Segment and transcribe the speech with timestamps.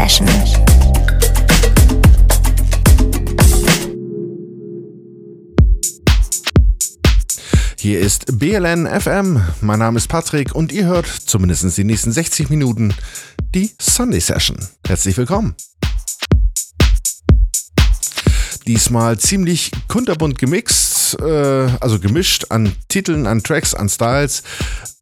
[0.00, 0.26] Session.
[7.78, 9.42] Hier ist BLN FM.
[9.60, 12.94] Mein Name ist Patrick und ihr hört zumindest die nächsten 60 Minuten
[13.54, 14.56] die Sunday Session.
[14.86, 15.54] Herzlich willkommen.
[18.66, 24.42] Diesmal ziemlich kunterbunt gemixt, äh, also gemischt an Titeln, an Tracks, an Styles.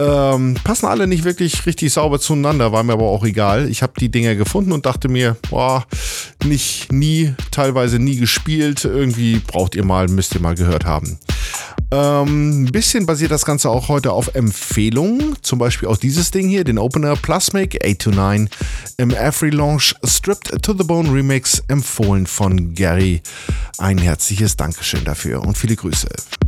[0.01, 3.69] Ähm, passen alle nicht wirklich richtig sauber zueinander, war mir aber auch egal.
[3.69, 5.85] Ich habe die Dinger gefunden und dachte mir, boah,
[6.45, 8.85] nicht nie, teilweise nie gespielt.
[8.85, 11.19] Irgendwie braucht ihr mal, müsst ihr mal gehört haben.
[11.91, 15.37] Ähm, ein bisschen basiert das Ganze auch heute auf Empfehlungen.
[15.43, 18.51] Zum Beispiel aus dieses Ding hier, den Opener Plasmic 829
[18.99, 23.23] im Every Launch Stripped to the Bone Remix, empfohlen von Gary.
[23.79, 25.98] Ein herzliches Dankeschön dafür und viele Grüße.
[26.05, 26.48] exclusive.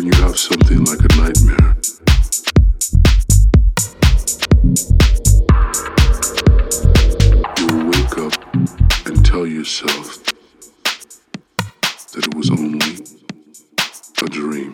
[0.00, 1.76] when you have something like a nightmare.
[7.58, 8.54] You'll wake up
[9.06, 10.24] and tell yourself
[12.14, 13.04] that it was only
[14.22, 14.72] a dream.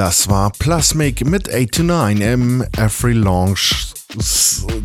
[0.00, 3.92] Das war Plasmic mit 8 to 9 im Every Launch.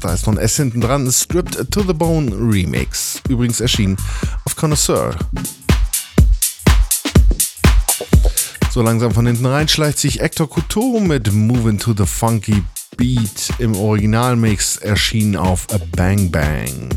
[0.01, 1.09] Da ist noch ein S hinten dran.
[1.09, 3.21] Stripped to the Bone Remix.
[3.29, 3.95] Übrigens erschienen
[4.43, 5.15] auf Connoisseur.
[8.69, 12.61] So langsam von hinten rein schleicht sich Hector Couture mit Moving to the Funky
[12.97, 16.89] Beat im Originalmix erschienen auf A Bang Bang.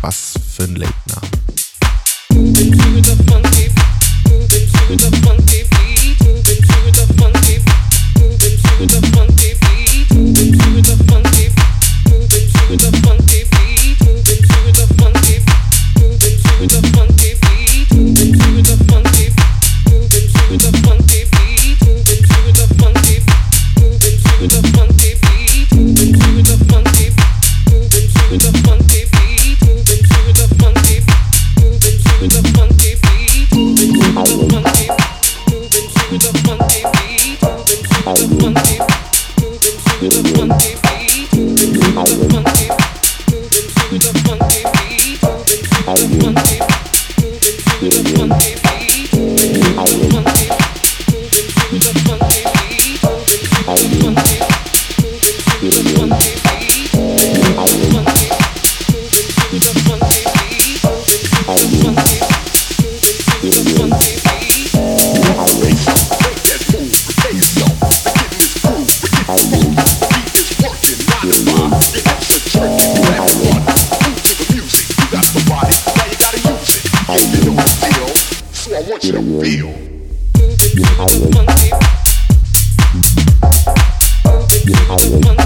[0.00, 1.28] Was für ein Late-Name.
[2.34, 3.70] Moving to the funky,
[4.28, 5.41] moving to the funky.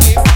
[0.00, 0.35] give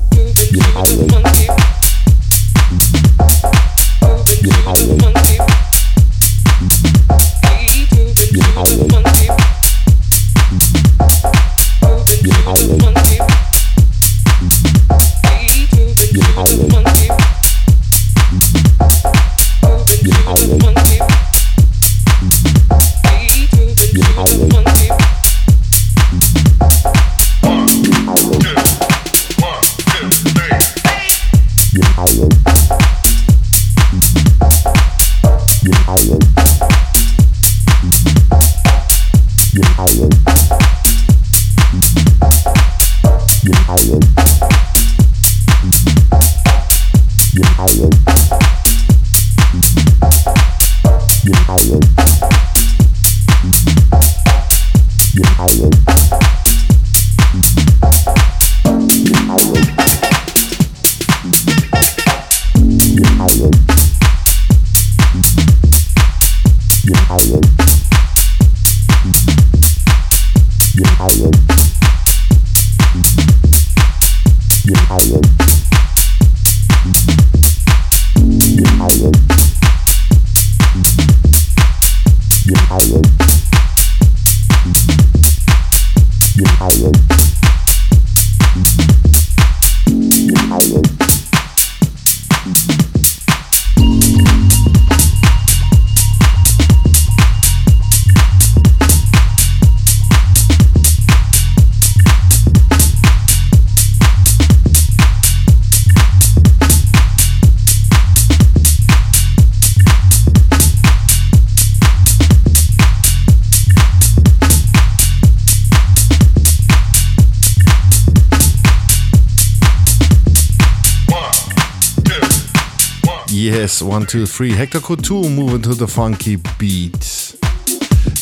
[123.81, 124.51] it One, Two, Three.
[124.51, 127.37] Hector Couture, Moving to the Funky Beat.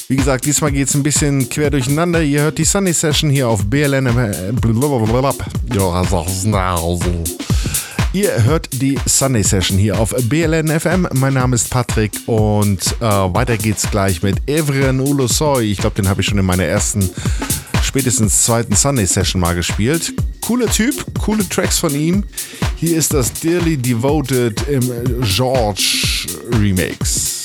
[0.08, 2.22] Wie gesagt, diesmal geht es ein bisschen quer durcheinander.
[2.22, 4.08] Ihr hört die Sunny Session hier auf BLN.
[8.12, 11.08] Ihr hört die Sunday Session hier auf BLN FM.
[11.13, 15.72] Mein Name ist Patrick und äh, weiter geht's gleich mit Evren Ulosoy.
[15.72, 17.08] Ich glaube, den habe ich schon in meiner ersten,
[17.89, 20.13] spätestens zweiten Sunday Session mal gespielt.
[20.41, 22.24] Cooler Typ, coole Tracks von ihm.
[22.75, 24.84] Hier ist das Dearly Devoted im
[25.24, 27.38] George Remix.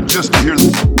[0.00, 0.95] not just to hear the.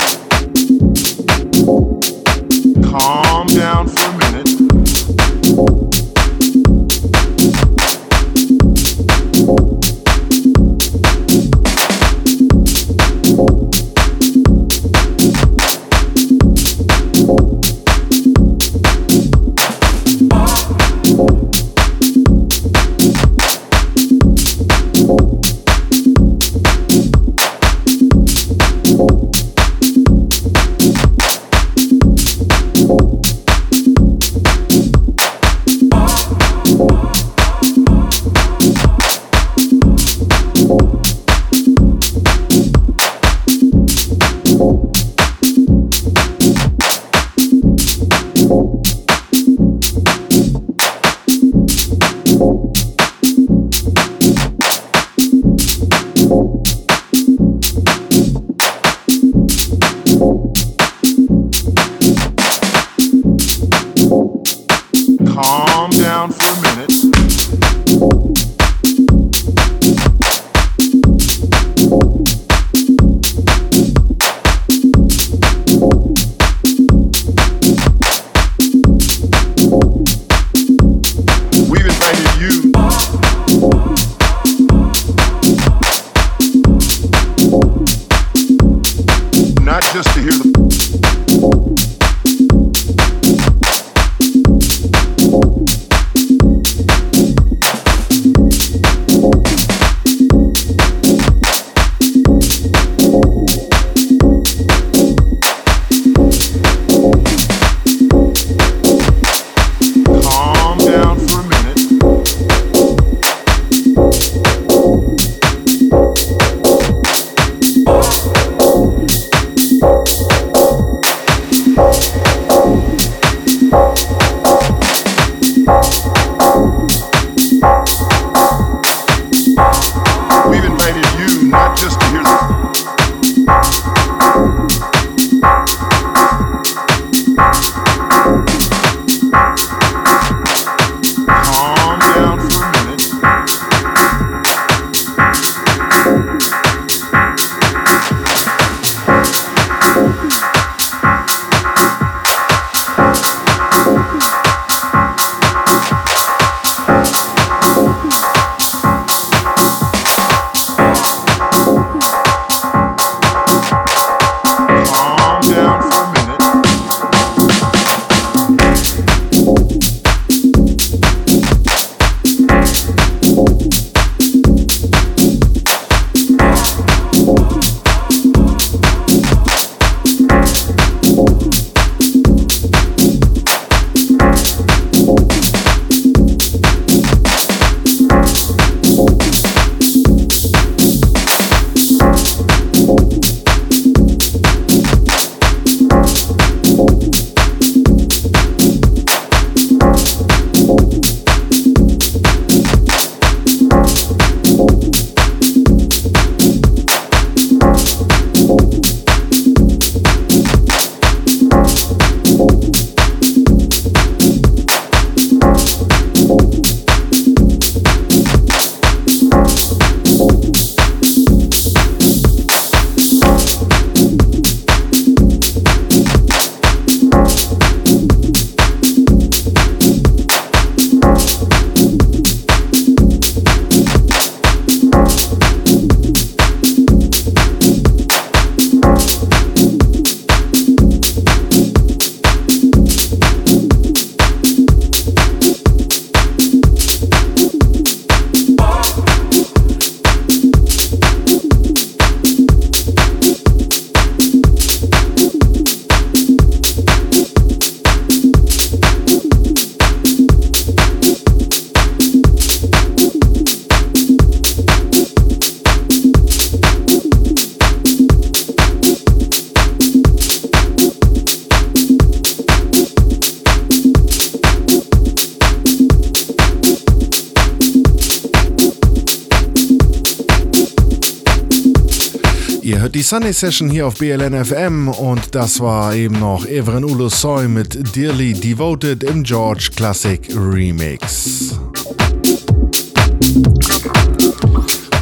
[283.16, 288.34] Sunday Session hier auf BLN FM und das war eben noch Evren Ulusoy mit Dearly
[288.34, 291.58] Devoted im George Classic Remix.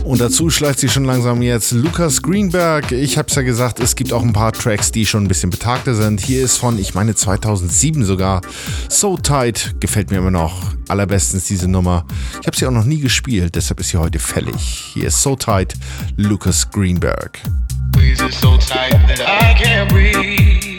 [0.04, 2.92] Und dazu schleicht sich schon langsam jetzt Lukas Greenberg.
[2.92, 5.50] Ich habe es ja gesagt, es gibt auch ein paar Tracks, die schon ein bisschen
[5.50, 6.20] betagter sind.
[6.20, 8.42] Hier ist von, ich meine 2007 sogar,
[8.88, 10.72] So Tight, gefällt mir immer noch.
[10.86, 12.06] Allerbestens diese Nummer.
[12.40, 14.92] Ich habe sie auch noch nie gespielt, deshalb ist sie heute fällig.
[14.94, 15.74] Hier ist So Tight,
[16.16, 17.40] Lukas Greenberg.
[18.32, 20.73] Squeeze so tight that I can't breathe.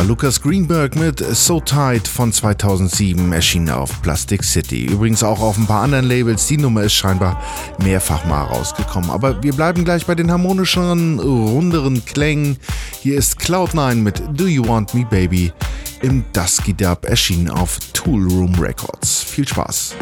[0.00, 4.86] Lucas Greenberg mit So Tight von 2007 erschienen auf Plastic City.
[4.86, 6.46] Übrigens auch auf ein paar anderen Labels.
[6.46, 7.42] Die Nummer ist scheinbar
[7.82, 9.10] mehrfach mal rausgekommen.
[9.10, 12.56] Aber wir bleiben gleich bei den harmonischeren, runderen Klängen.
[13.00, 15.52] Hier ist Cloud9 mit Do You Want Me Baby
[16.00, 19.22] im Dusky Dub erschienen auf Tool Room Records.
[19.22, 19.94] Viel Spaß!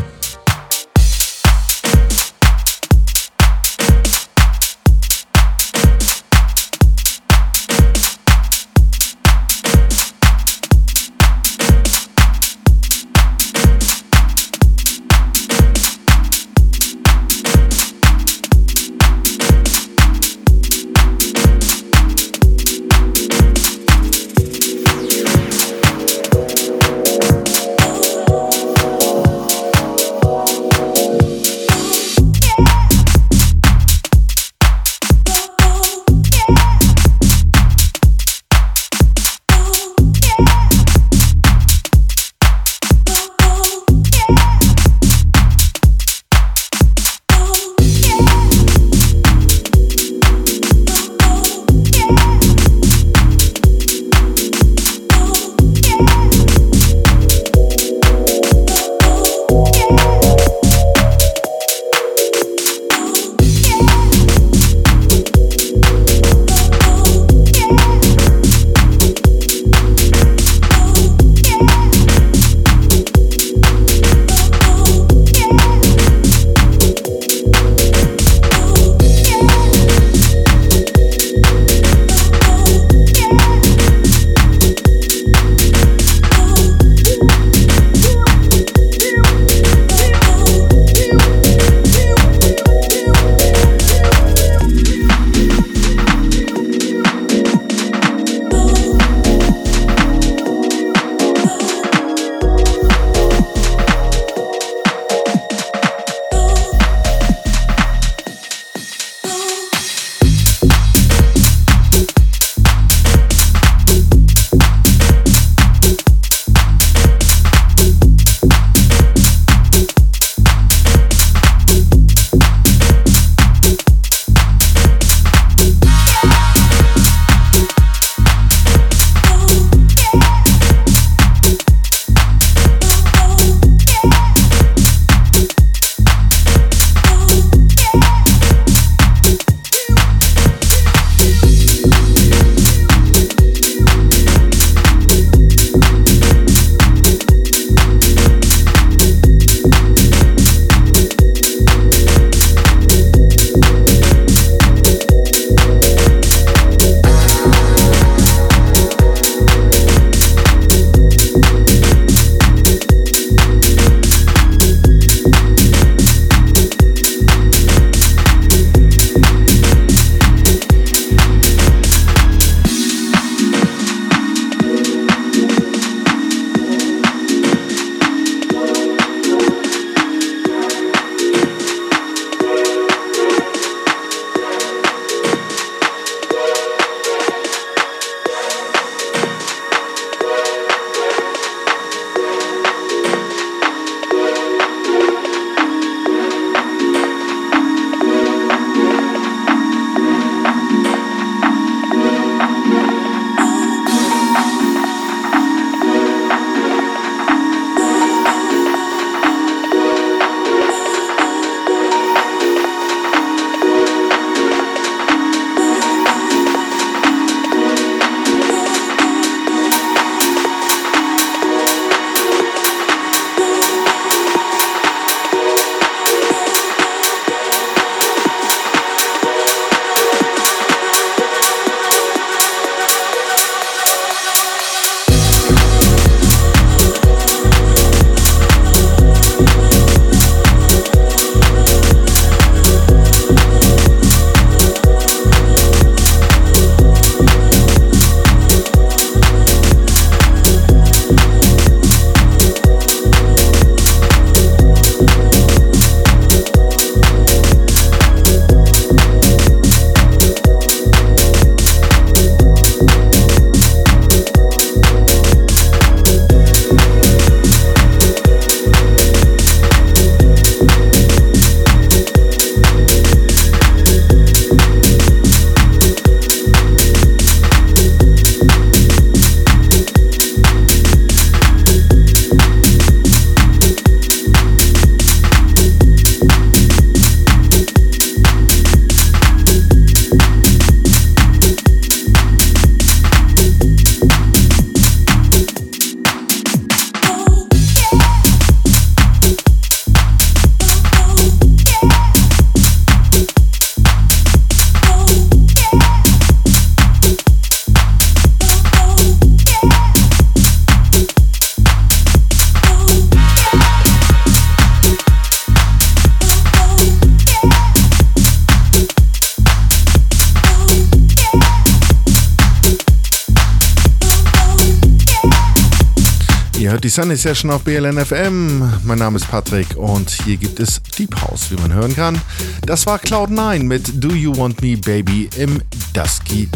[326.70, 328.62] Ihr hört die Sunny Session auf BLN FM.
[328.84, 332.22] Mein Name ist Patrick und hier gibt es Deep House, wie man hören kann.
[332.64, 335.60] Das war Cloud9 mit Do You Want Me Baby im
[335.92, 336.48] Dusky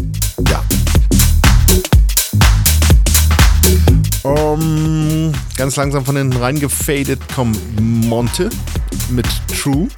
[0.49, 0.63] Ja.
[4.23, 8.51] Um, ganz langsam von hinten reingefadet kommt Monte
[9.11, 9.89] mit True.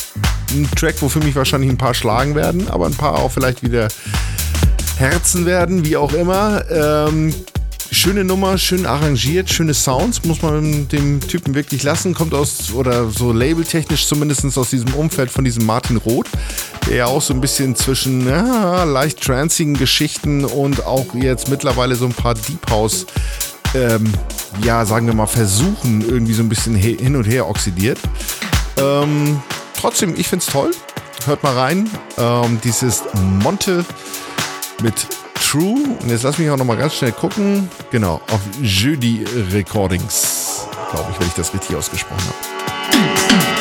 [0.52, 3.62] Ein Track, wo für mich wahrscheinlich ein paar schlagen werden, aber ein paar auch vielleicht
[3.62, 3.88] wieder
[4.96, 6.64] Herzen werden, wie auch immer.
[6.70, 7.34] Ähm,
[7.90, 12.14] schöne Nummer, schön arrangiert, schöne Sounds, muss man dem Typen wirklich lassen.
[12.14, 16.26] Kommt aus, oder so labeltechnisch zumindest aus diesem Umfeld von diesem Martin Roth,
[16.88, 21.94] der ja auch so ein bisschen zwischen ja, leicht transigen Geschichten und auch jetzt mittlerweile
[21.94, 23.06] so ein paar Deep House,
[23.74, 24.12] ähm,
[24.62, 27.98] ja, sagen wir mal, Versuchen irgendwie so ein bisschen hin und her oxidiert.
[28.78, 29.42] Ähm,
[29.78, 30.70] trotzdem, ich find's toll.
[31.24, 31.90] Hört mal rein.
[32.18, 33.02] Ähm, dieses
[33.42, 33.84] Monte
[34.82, 34.94] mit
[35.40, 35.76] True.
[36.02, 37.68] Und jetzt lass mich auch noch mal ganz schnell gucken.
[37.90, 40.66] Genau, auf Jeudi Recordings.
[40.90, 43.55] Glaube ich, wenn ich das richtig ausgesprochen habe.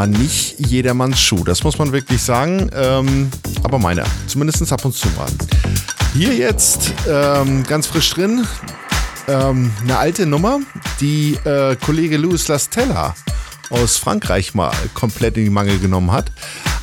[0.00, 1.44] Ja nicht jedermanns Schuh.
[1.44, 2.70] Das muss man wirklich sagen.
[2.74, 3.30] Ähm,
[3.62, 4.04] aber meiner.
[4.26, 5.28] Zumindest ab und zu mal.
[6.14, 8.46] Hier jetzt ähm, ganz frisch drin.
[9.28, 10.60] Ähm, eine alte Nummer,
[11.00, 13.14] die äh, Kollege Louis Lastella
[13.68, 16.32] aus Frankreich mal komplett in die Mangel genommen hat.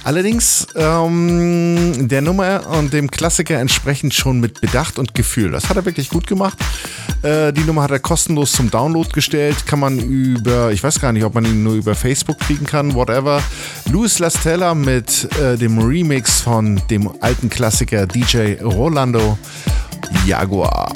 [0.08, 5.52] Allerdings ähm, der Nummer und dem Klassiker entsprechend schon mit Bedacht und Gefühl.
[5.52, 6.58] Das hat er wirklich gut gemacht.
[7.24, 9.66] Äh, die Nummer hat er kostenlos zum Download gestellt.
[9.66, 12.94] Kann man über, ich weiß gar nicht, ob man ihn nur über Facebook kriegen kann,
[12.94, 13.44] whatever.
[13.92, 19.38] Luis Lastella mit äh, dem Remix von dem alten Klassiker DJ Rolando
[20.26, 20.90] Jaguar.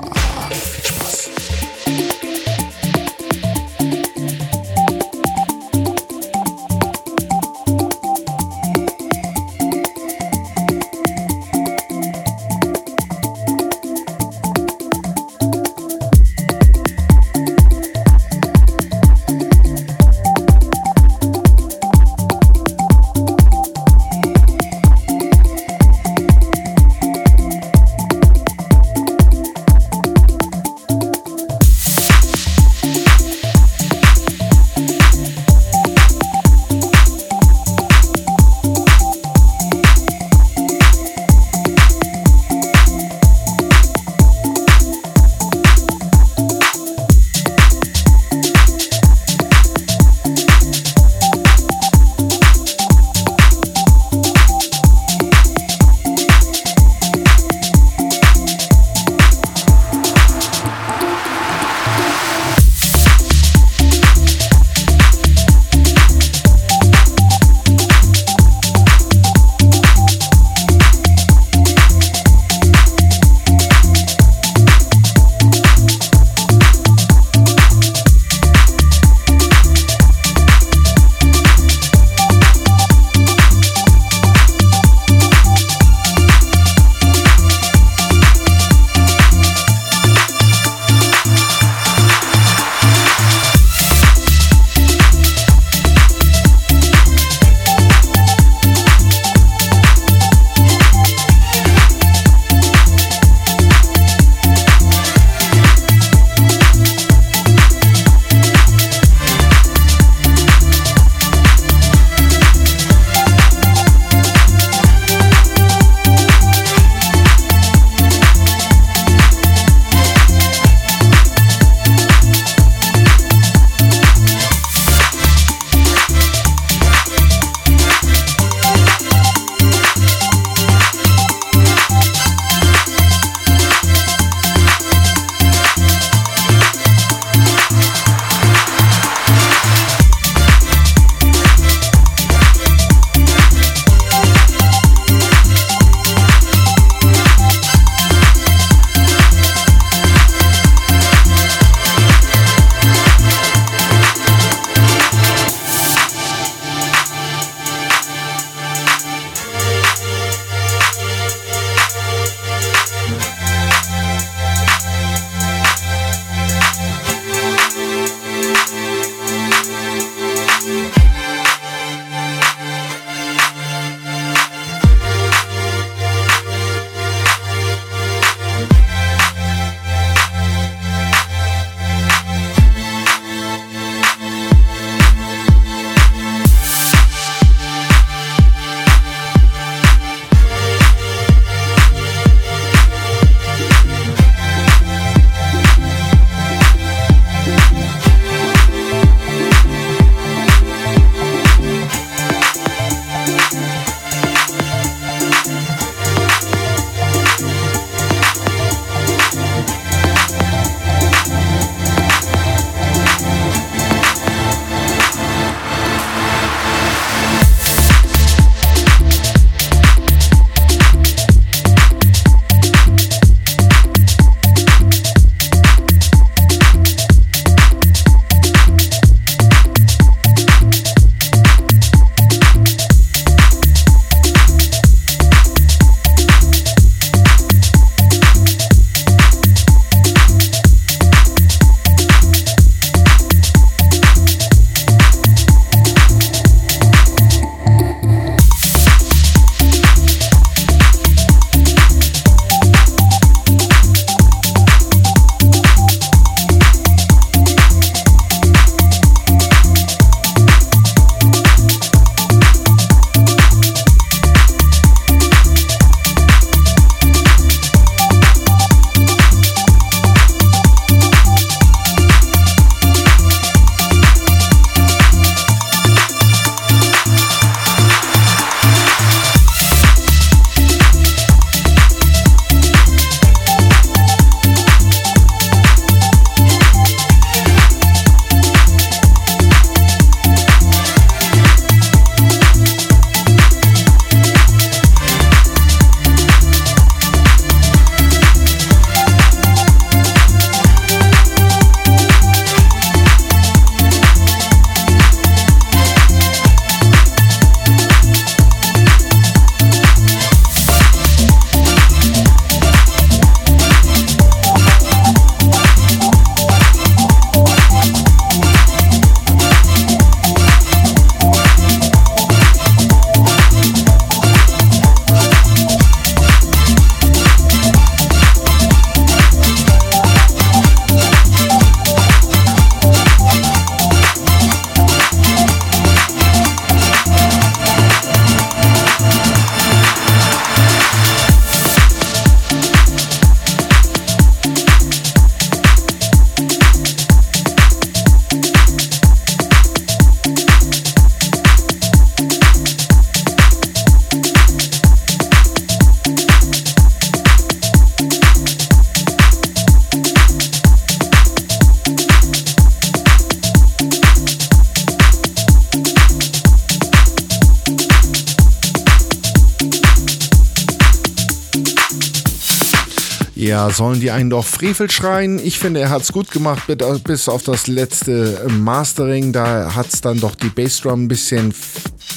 [373.69, 375.39] Sollen die einen doch Frevel schreien?
[375.43, 376.63] Ich finde, er hat es gut gemacht,
[377.03, 379.31] bis auf das letzte Mastering.
[379.31, 381.53] Da hat es dann doch die Bassdrum ein bisschen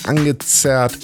[0.05, 0.99] angezerrt.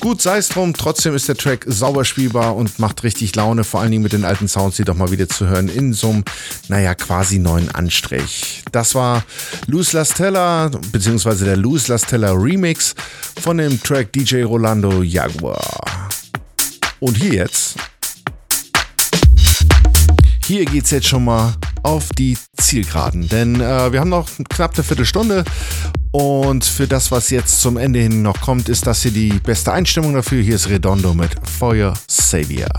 [0.00, 3.80] Gut, sei es drum, trotzdem ist der Track sauber spielbar und macht richtig Laune, vor
[3.80, 6.24] allen Dingen mit den alten Sounds, die doch mal wieder zu hören, in so einem,
[6.68, 8.62] naja, quasi neuen Anstrich.
[8.72, 9.24] Das war
[9.66, 12.94] Luis Lastella, beziehungsweise der Luis Lastella Remix
[13.40, 15.80] von dem Track DJ Rolando Jaguar.
[17.00, 17.65] Und hier jetzt,
[20.46, 24.84] hier geht's jetzt schon mal auf die Zielgeraden, denn äh, wir haben noch knapp eine
[24.84, 25.44] Viertelstunde
[26.12, 29.72] und für das, was jetzt zum Ende hin noch kommt, ist das hier die beste
[29.72, 30.42] Einstimmung dafür.
[30.42, 32.70] Hier ist Redondo mit Feuer Savior.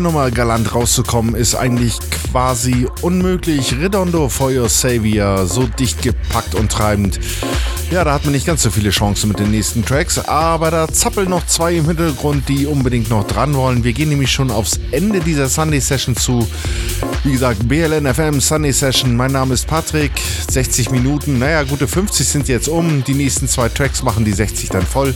[0.00, 1.98] Nummer galant rauszukommen, ist eigentlich
[2.30, 3.78] quasi unmöglich.
[3.78, 7.18] Redondo for your Savior, so dicht gepackt und treibend.
[7.92, 10.88] Ja, da hat man nicht ganz so viele Chancen mit den nächsten Tracks, aber da
[10.88, 13.84] zappeln noch zwei im Hintergrund, die unbedingt noch dran wollen.
[13.84, 16.48] Wir gehen nämlich schon aufs Ende dieser Sunday Session zu.
[17.22, 19.14] Wie gesagt, BLN FM Sunday Session.
[19.14, 20.10] Mein Name ist Patrick.
[20.50, 23.04] 60 Minuten, naja, gute 50 sind jetzt um.
[23.04, 25.14] Die nächsten zwei Tracks machen die 60 dann voll.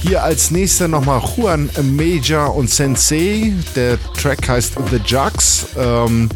[0.00, 3.52] Hier als nächster nochmal Juan Major und Sensei.
[3.74, 5.66] Der Track heißt The Jugs.
[5.76, 6.28] Ähm,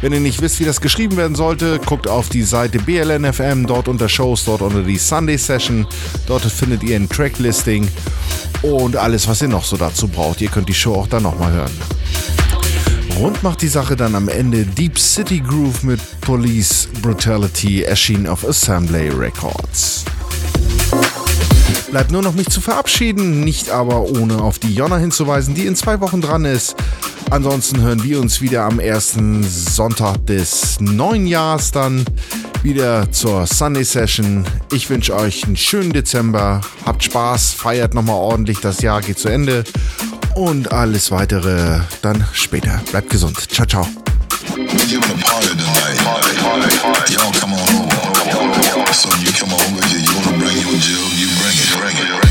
[0.00, 3.66] wenn ihr nicht wisst, wie das geschrieben werden sollte, guckt auf die Seite BLN FM,
[3.66, 5.86] dort unter Shows, dort unter die Sunday Sunday Session.
[6.26, 7.88] Dort findet ihr ein Tracklisting
[8.60, 10.42] und alles, was ihr noch so dazu braucht.
[10.42, 11.72] Ihr könnt die Show auch dann nochmal hören.
[13.18, 18.46] Rund macht die Sache dann am Ende Deep City Groove mit Police Brutality erschien auf
[18.46, 20.04] Assembly Records.
[21.90, 25.74] Bleibt nur noch mich zu verabschieden, nicht aber ohne auf die Jonna hinzuweisen, die in
[25.74, 26.76] zwei Wochen dran ist.
[27.30, 32.04] Ansonsten hören wir uns wieder am ersten Sonntag des neuen Jahres dann
[32.64, 34.44] wieder zur Sunday Session.
[34.72, 36.62] Ich wünsche euch einen schönen Dezember.
[36.84, 38.58] Habt Spaß, feiert nochmal ordentlich.
[38.60, 39.64] Das Jahr geht zu Ende.
[40.34, 42.80] Und alles weitere dann später.
[42.90, 43.38] Bleibt gesund.
[43.52, 43.86] Ciao, ciao.
[44.56, 45.00] You
[50.20, 52.23] wanna bring your jug, you bring it, bring it,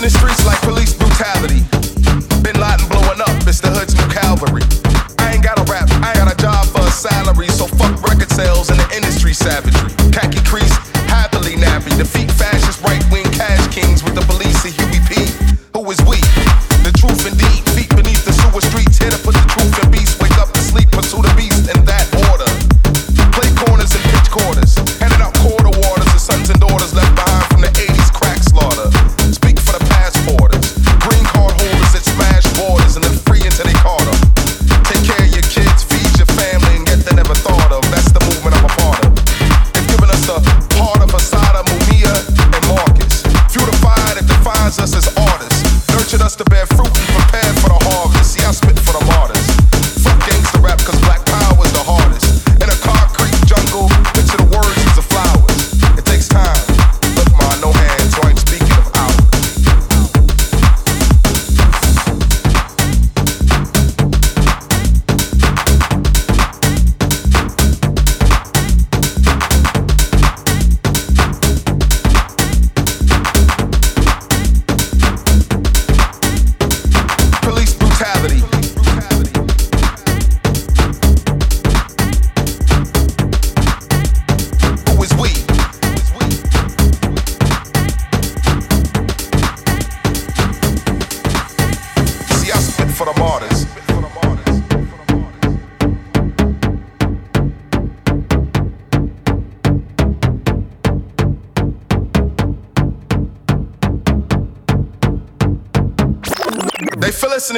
[0.00, 0.69] in the streets like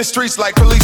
[0.03, 0.82] the streets like police